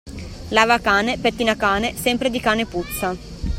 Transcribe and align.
Lava 0.49 0.79
cane, 0.79 1.19
pettina 1.19 1.55
cane, 1.55 1.95
sempre 1.95 2.31
di 2.31 2.39
cane 2.39 2.65
puzza. 2.65 3.15